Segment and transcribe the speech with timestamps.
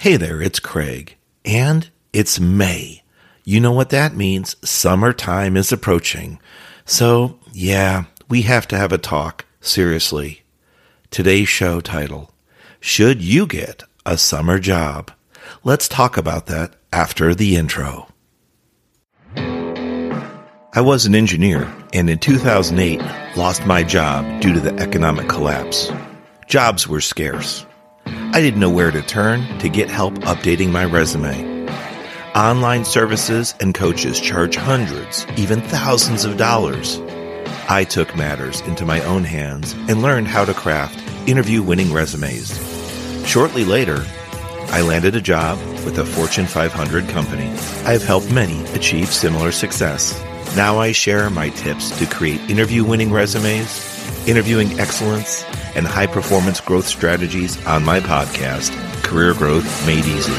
[0.00, 1.18] Hey there, it's Craig.
[1.44, 3.02] And it's May.
[3.44, 4.56] You know what that means.
[4.66, 6.40] Summertime is approaching.
[6.86, 9.44] So, yeah, we have to have a talk.
[9.60, 10.40] Seriously.
[11.10, 12.32] Today's show title
[12.80, 15.12] Should You Get a Summer Job?
[15.64, 18.08] Let's talk about that after the intro.
[19.36, 25.92] I was an engineer and in 2008 lost my job due to the economic collapse.
[26.48, 27.66] Jobs were scarce.
[28.32, 31.68] I didn't know where to turn to get help updating my resume.
[32.36, 37.00] Online services and coaches charge hundreds, even thousands of dollars.
[37.68, 42.56] I took matters into my own hands and learned how to craft interview winning resumes.
[43.26, 44.06] Shortly later,
[44.68, 47.48] I landed a job with a Fortune 500 company.
[47.84, 50.16] I have helped many achieve similar success.
[50.54, 53.99] Now I share my tips to create interview winning resumes,
[54.30, 55.44] interviewing excellence,
[55.74, 58.70] and high performance growth strategies on my podcast,
[59.02, 60.32] Career Growth Made Easy.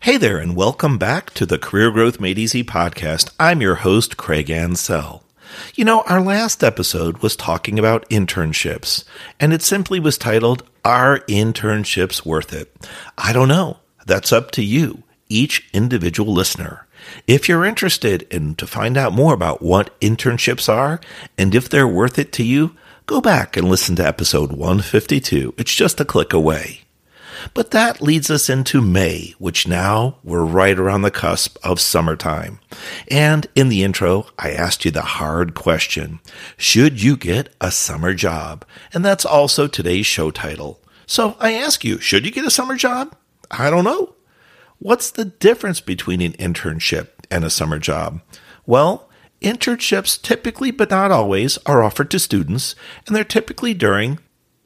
[0.00, 3.32] Hey there, and welcome back to the Career Growth Made Easy podcast.
[3.38, 5.22] I'm your host, Craig Ansell.
[5.76, 9.04] You know, our last episode was talking about internships,
[9.38, 12.74] and it simply was titled, Are Internships Worth It?
[13.16, 13.78] I don't know.
[14.04, 16.86] That's up to you, each individual listener.
[17.26, 21.00] If you're interested in to find out more about what internships are
[21.36, 25.54] and if they're worth it to you, go back and listen to episode 152.
[25.56, 26.82] It's just a click away.
[27.54, 32.60] But that leads us into May, which now we're right around the cusp of summertime.
[33.10, 36.20] And in the intro, I asked you the hard question.
[36.56, 38.64] Should you get a summer job?
[38.92, 40.80] And that's also today's show title.
[41.06, 43.16] So I ask you, should you get a summer job?
[43.50, 44.14] I don't know.
[44.82, 48.20] What's the difference between an internship and a summer job?
[48.66, 49.08] Well,
[49.40, 52.74] internships typically, but not always, are offered to students,
[53.06, 54.18] and they're typically during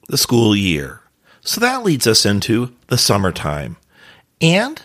[0.09, 1.03] the school year.
[1.43, 3.77] So that leads us into the summertime
[4.41, 4.81] and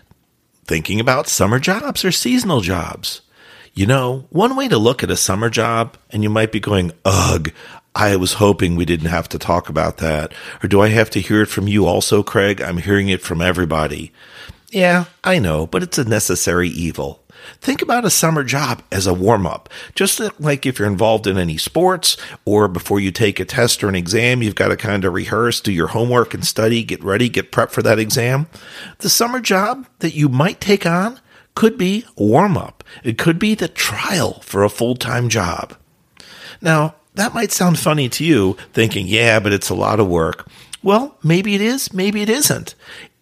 [0.65, 3.21] thinking about summer jobs or seasonal jobs.
[3.73, 6.91] You know, one way to look at a summer job, and you might be going,
[7.05, 7.53] ugh,
[7.95, 10.33] I was hoping we didn't have to talk about that.
[10.61, 12.59] Or do I have to hear it from you also, Craig?
[12.59, 14.11] I'm hearing it from everybody.
[14.71, 17.21] Yeah, I know, but it's a necessary evil.
[17.59, 19.67] Think about a summer job as a warm up.
[19.95, 22.15] Just like if you're involved in any sports
[22.45, 25.59] or before you take a test or an exam, you've got to kind of rehearse,
[25.59, 28.47] do your homework and study, get ready, get prepped for that exam.
[28.99, 31.19] The summer job that you might take on
[31.53, 32.83] could be warm up.
[33.03, 35.75] It could be the trial for a full time job.
[36.61, 40.47] Now, that might sound funny to you, thinking, yeah, but it's a lot of work.
[40.81, 42.73] Well, maybe it is, maybe it isn't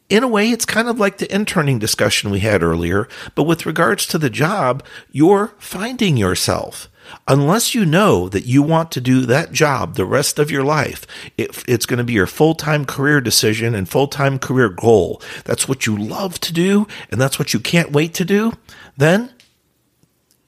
[0.09, 3.66] in a way, it's kind of like the interning discussion we had earlier, but with
[3.66, 6.90] regards to the job, you're finding yourself.
[7.28, 11.08] Unless you know that you want to do that job the rest of your life,
[11.38, 15.22] if it's going to be your full time career decision and full time career goal,
[15.44, 18.53] that's what you love to do and that's what you can't wait to do,
[18.97, 19.31] then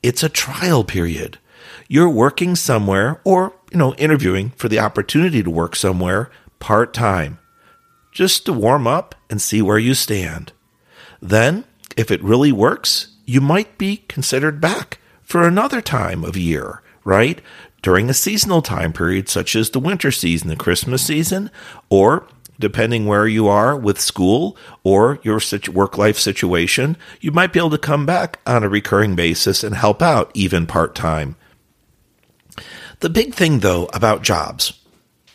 [0.03, 1.39] it's a trial period.
[1.87, 6.29] You're working somewhere or, you know, interviewing for the opportunity to work somewhere
[6.59, 7.39] part time
[8.11, 10.53] just to warm up and see where you stand.
[11.21, 16.81] Then, if it really works, you might be considered back for another time of year,
[17.03, 17.41] right?
[17.81, 21.49] During a seasonal time period such as the winter season, the Christmas season,
[21.89, 22.27] or
[22.59, 25.39] depending where you are with school or your
[25.73, 29.75] work life situation, you might be able to come back on a recurring basis and
[29.75, 31.35] help out even part time.
[32.99, 34.80] The big thing though about jobs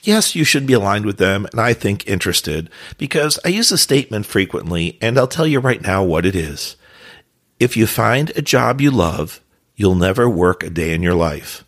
[0.06, 3.77] Yes, you should be aligned with them and I think interested because I use a
[3.77, 6.77] statement frequently and I'll tell you right now what it is.
[7.59, 9.41] If you find a job you love,
[9.75, 11.65] you'll never work a day in your life.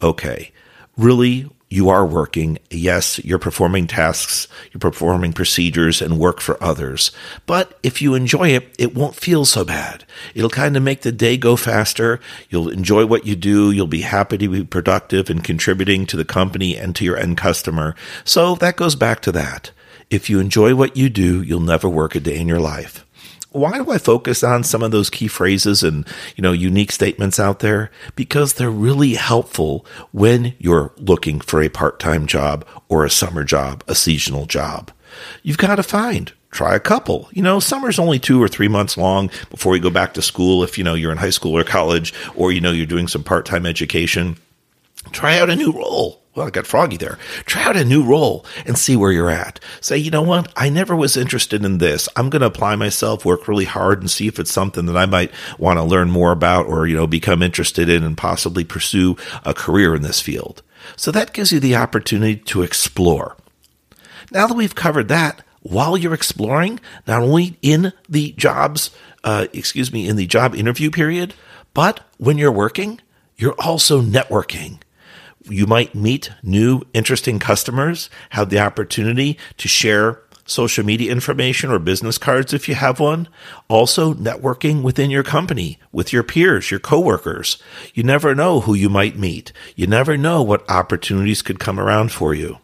[0.00, 0.52] Okay.
[0.96, 2.58] Really, you are working.
[2.70, 7.12] Yes, you're performing tasks, you're performing procedures and work for others.
[7.46, 10.04] But if you enjoy it, it won't feel so bad.
[10.34, 12.20] It'll kind of make the day go faster.
[12.50, 13.70] You'll enjoy what you do.
[13.70, 17.38] You'll be happy to be productive and contributing to the company and to your end
[17.38, 17.94] customer.
[18.22, 19.70] So that goes back to that.
[20.10, 23.06] If you enjoy what you do, you'll never work a day in your life
[23.52, 26.06] why do I focus on some of those key phrases and,
[26.36, 27.90] you know, unique statements out there?
[28.16, 33.84] Because they're really helpful when you're looking for a part-time job or a summer job,
[33.86, 34.90] a seasonal job.
[35.42, 37.28] You've got to find try a couple.
[37.32, 40.62] You know, summer's only two or three months long before you go back to school.
[40.62, 43.24] If, you know, you're in high school or college or, you know, you're doing some
[43.24, 44.36] part time education,
[45.10, 46.21] try out a new role.
[46.34, 47.18] Well, I got froggy there.
[47.44, 49.60] Try out a new role and see where you're at.
[49.82, 50.50] Say, you know what?
[50.56, 52.08] I never was interested in this.
[52.16, 55.04] I'm going to apply myself, work really hard and see if it's something that I
[55.04, 59.16] might want to learn more about or, you know, become interested in and possibly pursue
[59.44, 60.62] a career in this field.
[60.96, 63.36] So that gives you the opportunity to explore.
[64.30, 68.90] Now that we've covered that, while you're exploring, not only in the jobs,
[69.22, 71.34] uh, excuse me, in the job interview period,
[71.74, 73.00] but when you're working,
[73.36, 74.78] you're also networking
[75.48, 81.78] you might meet new, interesting customers, have the opportunity to share social media information or
[81.78, 83.28] business cards if you have one.
[83.68, 87.62] Also, networking within your company, with your peers, your coworkers.
[87.94, 89.52] You never know who you might meet.
[89.76, 92.58] You never know what opportunities could come around for you.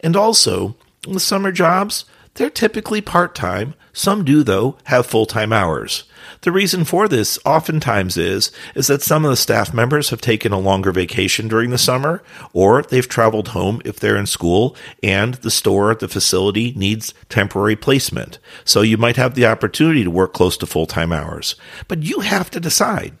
[0.00, 2.04] And also, the summer jobs,
[2.34, 3.74] they're typically part time.
[3.94, 6.02] Some do, though, have full time hours.
[6.40, 10.52] The reason for this oftentimes is, is that some of the staff members have taken
[10.52, 15.34] a longer vacation during the summer, or they've traveled home if they're in school and
[15.34, 18.38] the store, the facility needs temporary placement.
[18.64, 21.54] So you might have the opportunity to work close to full time hours.
[21.86, 23.16] But you have to decide.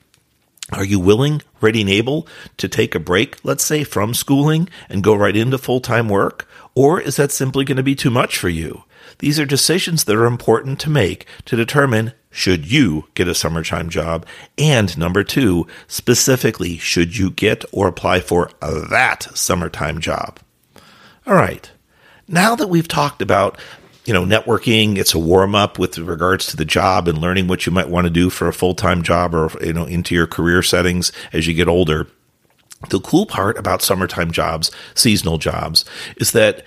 [0.72, 5.04] Are you willing, ready, and able to take a break, let's say from schooling and
[5.04, 6.48] go right into full time work?
[6.74, 8.82] Or is that simply going to be too much for you?
[9.18, 13.88] These are decisions that are important to make to determine should you get a summertime
[13.88, 14.26] job?
[14.58, 20.40] And number two, specifically, should you get or apply for that summertime job?
[21.26, 21.70] All right.
[22.26, 23.58] Now that we've talked about
[24.04, 27.64] you know, networking, it's a warm up with regards to the job and learning what
[27.64, 30.26] you might want to do for a full time job or, you know, into your
[30.26, 32.06] career settings as you get older.
[32.90, 35.86] The cool part about summertime jobs, seasonal jobs,
[36.18, 36.66] is that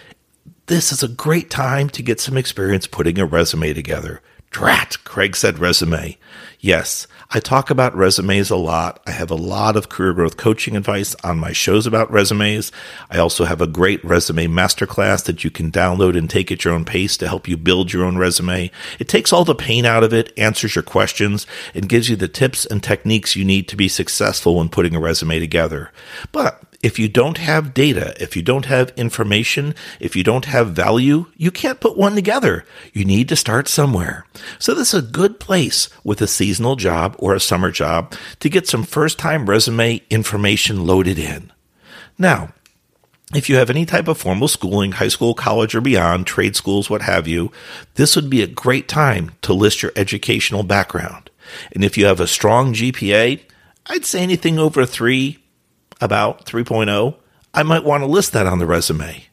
[0.68, 4.22] this is a great time to get some experience putting a resume together.
[4.50, 6.18] Drat, Craig said resume.
[6.60, 9.02] Yes, I talk about resumes a lot.
[9.06, 12.72] I have a lot of career growth coaching advice on my shows about resumes.
[13.10, 16.74] I also have a great resume masterclass that you can download and take at your
[16.74, 18.72] own pace to help you build your own resume.
[19.00, 22.28] It takes all the pain out of it, answers your questions, and gives you the
[22.28, 25.92] tips and techniques you need to be successful when putting a resume together.
[26.32, 30.70] But if you don't have data, if you don't have information, if you don't have
[30.70, 32.66] value, you can't put one together.
[32.94, 34.26] You need to start somewhere.
[34.60, 38.50] So this is a good place with a seasonal job or a summer job to
[38.50, 41.52] get some first time resume information loaded in.
[42.18, 42.54] Now,
[43.34, 46.90] if you have any type of formal schooling, high school, college, or beyond, trade schools,
[46.90, 47.52] what have you,
[47.96, 51.30] this would be a great time to list your educational background.
[51.74, 53.42] And if you have a strong GPA,
[53.88, 55.40] I'd say anything over three,
[56.02, 57.16] about 3.0,
[57.54, 59.26] I might want to list that on the resume.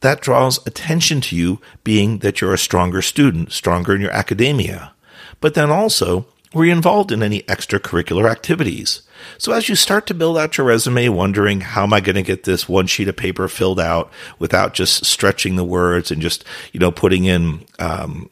[0.00, 4.92] That draws attention to you being that you're a stronger student, stronger in your academia.
[5.40, 9.02] But then also, were you involved in any extracurricular activities?
[9.36, 12.22] So as you start to build out your resume, wondering how am I going to
[12.22, 16.44] get this one sheet of paper filled out without just stretching the words and just,
[16.72, 18.30] you know, putting in, um,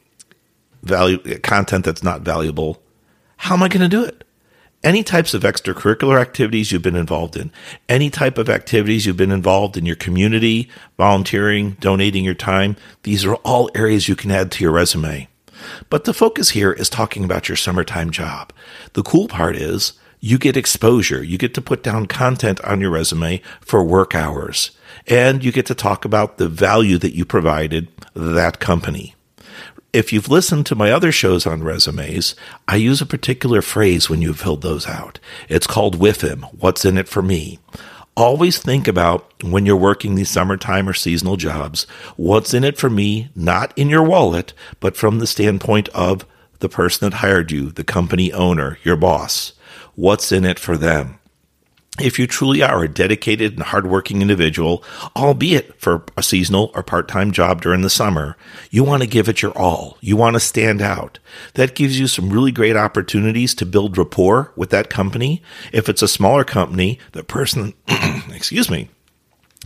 [0.83, 2.81] value content that's not valuable.
[3.37, 4.23] How am I going to do it?
[4.83, 7.51] Any types of extracurricular activities you've been involved in,
[7.89, 13.25] any type of activities you've been involved in your community, volunteering, donating your time, these
[13.25, 15.27] are all areas you can add to your resume.
[15.89, 18.53] But the focus here is talking about your summertime job.
[18.93, 21.23] The cool part is you get exposure.
[21.23, 24.71] You get to put down content on your resume for work hours
[25.07, 29.15] and you get to talk about the value that you provided that company.
[29.93, 32.35] If you've listened to my other shows on resumes,
[32.67, 35.19] I use a particular phrase when you filled those out.
[35.47, 36.59] It's called WIIFM.
[36.59, 37.59] What's in it for me?
[38.15, 41.83] Always think about when you're working these summertime or seasonal jobs,
[42.17, 46.25] what's in it for me, not in your wallet, but from the standpoint of
[46.59, 49.53] the person that hired you, the company owner, your boss.
[49.95, 51.16] What's in it for them?
[51.99, 54.83] If you truly are a dedicated and hardworking individual,
[55.15, 58.37] albeit for a seasonal or part time job during the summer,
[58.69, 59.97] you want to give it your all.
[60.01, 61.19] You want to stand out.
[61.55, 65.41] That gives you some really great opportunities to build rapport with that company.
[65.73, 67.73] If it's a smaller company, the person,
[68.29, 68.89] excuse me,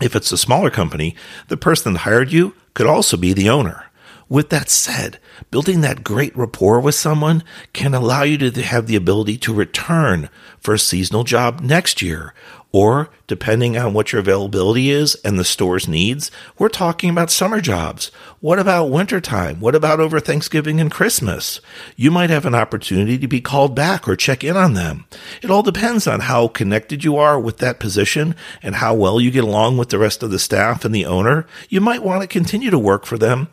[0.01, 1.15] if it's a smaller company,
[1.49, 3.85] the person that hired you could also be the owner.
[4.31, 5.19] With that said,
[5.49, 10.29] building that great rapport with someone can allow you to have the ability to return
[10.57, 12.33] for a seasonal job next year.
[12.71, 17.59] Or, depending on what your availability is and the store's needs, we're talking about summer
[17.59, 18.09] jobs.
[18.39, 19.59] What about wintertime?
[19.59, 21.59] What about over Thanksgiving and Christmas?
[21.97, 25.07] You might have an opportunity to be called back or check in on them.
[25.41, 29.29] It all depends on how connected you are with that position and how well you
[29.29, 31.45] get along with the rest of the staff and the owner.
[31.67, 33.49] You might want to continue to work for them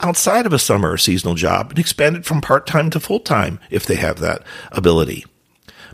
[0.00, 3.20] outside of a summer or seasonal job and expand it from part time to full
[3.20, 5.24] time if they have that ability.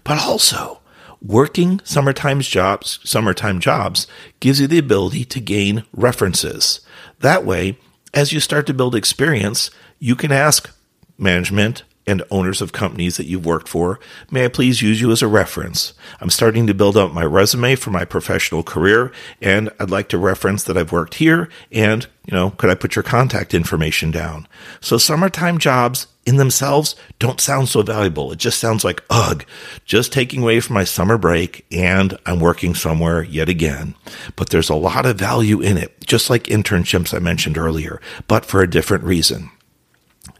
[0.04, 0.80] But also,
[1.22, 4.06] working summertime jobs, summertime jobs
[4.40, 6.80] gives you the ability to gain references.
[7.20, 7.78] That way,
[8.14, 10.70] as you start to build experience, you can ask
[11.18, 14.00] management and owners of companies that you've worked for,
[14.30, 15.92] may I please use you as a reference?
[16.20, 19.12] I'm starting to build up my resume for my professional career,
[19.42, 22.96] and I'd like to reference that I've worked here, and, you know, could I put
[22.96, 24.48] your contact information down?
[24.80, 28.32] So summertime jobs in themselves don't sound so valuable.
[28.32, 29.44] It just sounds like, ugh,
[29.84, 33.94] just taking away from my summer break and I'm working somewhere yet again.
[34.34, 38.46] But there's a lot of value in it, just like internships I mentioned earlier, but
[38.46, 39.50] for a different reason.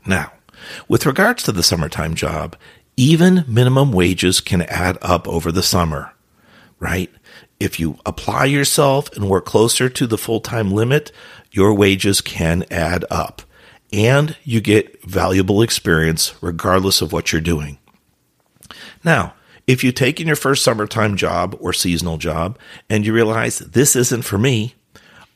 [0.07, 0.33] Now,
[0.87, 2.57] with regards to the summertime job,
[2.97, 6.13] even minimum wages can add up over the summer,
[6.79, 7.11] right?
[7.61, 11.13] If you apply yourself and work closer to the full time limit,
[11.51, 13.43] your wages can add up
[13.93, 17.79] and you get valuable experience regardless of what you're doing.
[19.03, 19.35] Now,
[19.67, 22.59] if you take in your first summertime job or seasonal job
[22.89, 24.75] and you realize this isn't for me,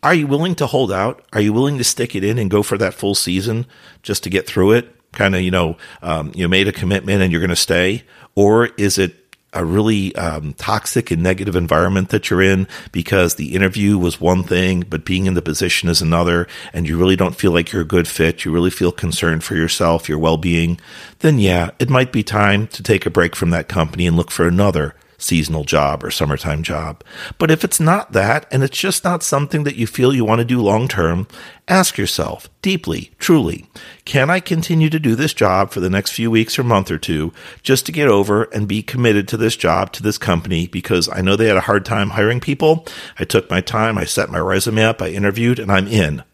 [0.02, 1.24] are you willing to hold out?
[1.32, 3.66] Are you willing to stick it in and go for that full season
[4.02, 4.96] just to get through it?
[5.12, 8.02] Kind of, you know, um, you made a commitment and you're going to stay?
[8.34, 9.16] Or is it
[9.52, 14.42] a really um, toxic and negative environment that you're in because the interview was one
[14.42, 17.82] thing, but being in the position is another, and you really don't feel like you're
[17.82, 20.80] a good fit, you really feel concerned for yourself, your well being,
[21.18, 24.30] then yeah, it might be time to take a break from that company and look
[24.30, 27.02] for another seasonal job or summertime job.
[27.38, 30.40] But if it's not that, and it's just not something that you feel you want
[30.40, 31.28] to do long term,
[31.68, 33.68] ask yourself deeply, truly,
[34.04, 36.98] can I continue to do this job for the next few weeks or month or
[36.98, 40.66] two just to get over and be committed to this job, to this company?
[40.66, 42.86] Because I know they had a hard time hiring people.
[43.18, 46.24] I took my time, I set my resume up, I interviewed, and I'm in.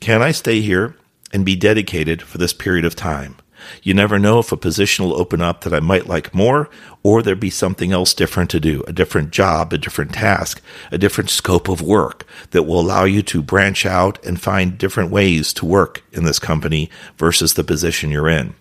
[0.00, 0.96] Can I stay here
[1.32, 3.36] and be dedicated for this period of time?
[3.82, 6.68] You never know if a position will open up that I might like more,
[7.02, 10.98] or there be something else different to do, a different job, a different task, a
[10.98, 15.52] different scope of work that will allow you to branch out and find different ways
[15.54, 18.54] to work in this company versus the position you're in.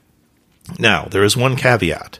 [0.79, 2.19] Now, there is one caveat.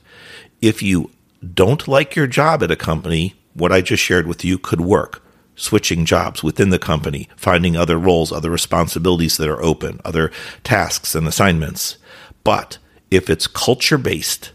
[0.62, 1.12] If you
[1.54, 5.24] don't like your job at a company, what I just shared with you could work
[5.56, 10.32] switching jobs within the company, finding other roles, other responsibilities that are open, other
[10.64, 11.98] tasks and assignments.
[12.44, 12.78] But
[13.10, 14.52] if it's culture based,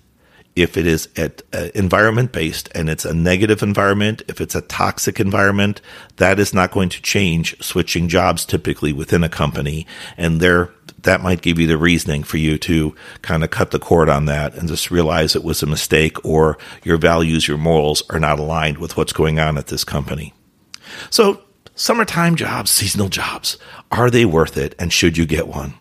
[0.56, 4.62] if it is at, uh, environment based and it's a negative environment, if it's a
[4.62, 5.82] toxic environment,
[6.16, 9.86] that is not going to change switching jobs typically within a company.
[10.16, 10.70] And there,
[11.02, 14.24] that might give you the reasoning for you to kind of cut the cord on
[14.24, 18.38] that and just realize it was a mistake or your values, your morals are not
[18.38, 20.32] aligned with what's going on at this company.
[21.10, 21.42] So
[21.74, 23.58] summertime jobs, seasonal jobs,
[23.92, 24.74] are they worth it?
[24.78, 25.74] And should you get one?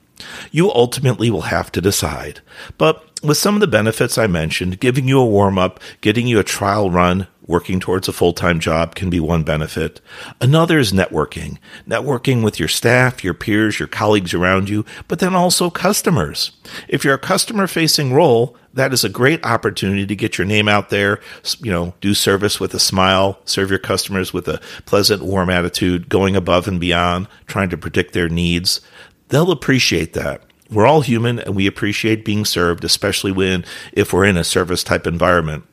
[0.51, 2.41] You ultimately will have to decide.
[2.77, 6.39] But with some of the benefits I mentioned, giving you a warm up, getting you
[6.39, 10.01] a trial run, working towards a full time job can be one benefit.
[10.41, 11.57] Another is networking.
[11.88, 16.51] Networking with your staff, your peers, your colleagues around you, but then also customers.
[16.88, 20.67] If you're a customer facing role, that is a great opportunity to get your name
[20.67, 21.22] out there,
[21.60, 26.10] you know, do service with a smile, serve your customers with a pleasant, warm attitude,
[26.10, 28.81] going above and beyond, trying to predict their needs
[29.29, 30.41] they'll appreciate that.
[30.70, 34.84] We're all human and we appreciate being served, especially when if we're in a service
[34.84, 35.63] type environment.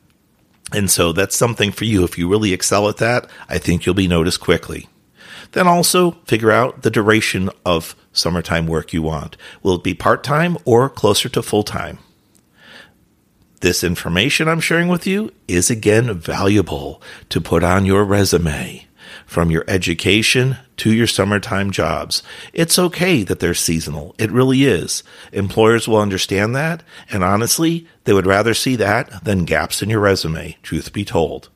[0.71, 2.03] And so that's something for you.
[2.03, 4.87] If you really excel at that, I think you'll be noticed quickly.
[5.51, 9.37] Then also figure out the duration of summertime work you want.
[9.61, 11.99] Will it be part time or closer to full time?
[13.61, 18.87] This information I'm sharing with you is again valuable to put on your resume
[19.25, 22.23] from your education to your summertime jobs.
[22.53, 24.15] It's okay that they're seasonal.
[24.17, 25.03] It really is.
[25.31, 26.83] Employers will understand that.
[27.09, 31.49] And honestly, they would rather see that than gaps in your resume, truth be told.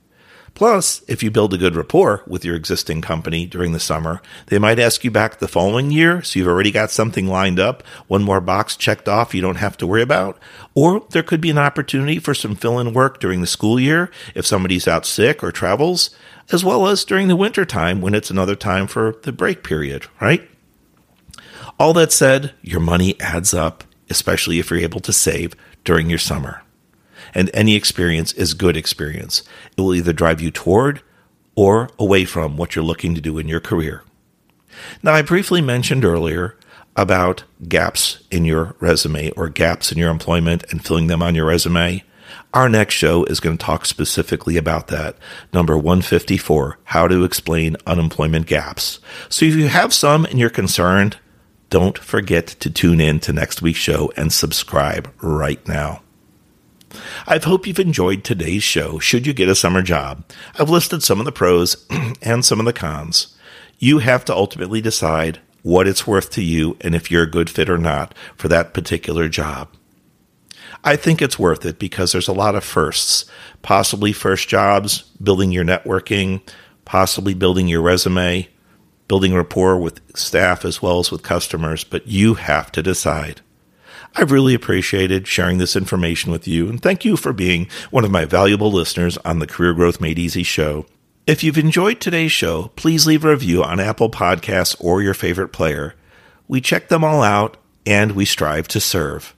[0.58, 4.58] Plus, if you build a good rapport with your existing company during the summer, they
[4.58, 8.24] might ask you back the following year, so you've already got something lined up, one
[8.24, 10.40] more box checked off you don't have to worry about.
[10.74, 14.10] Or there could be an opportunity for some fill in work during the school year
[14.34, 16.10] if somebody's out sick or travels
[16.52, 20.08] as well as during the winter time when it's another time for the break period,
[20.20, 20.50] right?
[21.80, 26.18] All that said, your money adds up, especially if you're able to save during your
[26.18, 26.64] summer.
[27.34, 29.44] And any experience is good experience.
[29.78, 31.02] It will either drive you toward
[31.56, 34.04] or away from what you're looking to do in your career.
[35.02, 36.56] Now, I briefly mentioned earlier
[36.96, 41.46] about gaps in your resume or gaps in your employment and filling them on your
[41.46, 42.04] resume.
[42.54, 45.16] Our next show is going to talk specifically about that.
[45.54, 49.00] Number 154, how to explain unemployment gaps.
[49.30, 51.18] So if you have some and you're concerned,
[51.70, 56.02] don't forget to tune in to next week's show and subscribe right now.
[57.28, 60.24] I hope you've enjoyed today's show should you get a summer job.
[60.58, 61.86] I've listed some of the pros
[62.22, 63.36] and some of the cons.
[63.80, 67.50] You have to ultimately decide what it's worth to you and if you're a good
[67.50, 69.70] fit or not for that particular job.
[70.84, 73.26] I think it's worth it because there's a lot of firsts,
[73.62, 76.42] possibly first jobs, building your networking,
[76.86, 78.48] possibly building your resume,
[79.08, 83.42] building rapport with staff as well as with customers, but you have to decide.
[84.20, 88.10] I've really appreciated sharing this information with you, and thank you for being one of
[88.10, 90.88] my valuable listeners on the Career Growth Made Easy show.
[91.28, 95.50] If you've enjoyed today's show, please leave a review on Apple Podcasts or your favorite
[95.50, 95.94] player.
[96.48, 99.36] We check them all out and we strive to serve.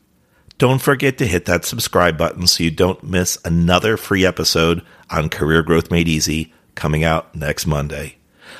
[0.57, 5.27] Don't forget to hit that subscribe button so you don't miss another free episode on
[5.27, 8.15] Career Growth Made Easy coming out next Monday.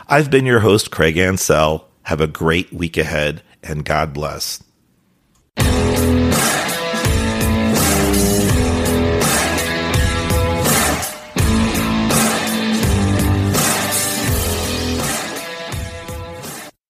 [0.09, 1.87] I've been your host, Craig Ansell.
[2.03, 4.61] Have a great week ahead and God bless.